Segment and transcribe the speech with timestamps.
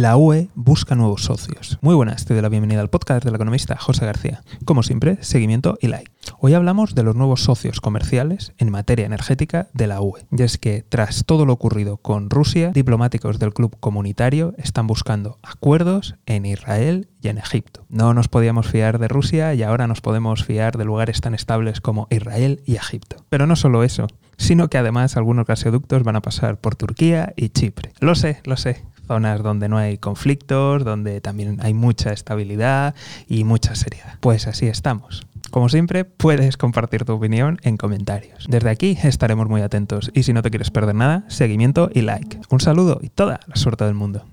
[0.00, 1.78] La UE busca nuevos socios.
[1.82, 4.42] Muy buenas, te doy la bienvenida al podcast del economista José García.
[4.64, 6.10] Como siempre, seguimiento y like.
[6.38, 10.24] Hoy hablamos de los nuevos socios comerciales en materia energética de la UE.
[10.34, 15.38] Y es que tras todo lo ocurrido con Rusia, diplomáticos del club comunitario están buscando
[15.42, 17.84] acuerdos en Israel y en Egipto.
[17.90, 21.82] No nos podíamos fiar de Rusia y ahora nos podemos fiar de lugares tan estables
[21.82, 23.16] como Israel y Egipto.
[23.28, 24.06] Pero no solo eso,
[24.38, 27.92] sino que además algunos gasoductos van a pasar por Turquía y Chipre.
[28.00, 32.94] Lo sé, lo sé, zonas donde no hay conflictos, donde también hay mucha estabilidad
[33.26, 34.14] y mucha seriedad.
[34.20, 35.26] Pues así estamos.
[35.50, 38.46] Como siempre, puedes compartir tu opinión en comentarios.
[38.48, 42.38] Desde aquí estaremos muy atentos y si no te quieres perder nada, seguimiento y like.
[42.50, 44.24] Un saludo y toda la suerte del mundo.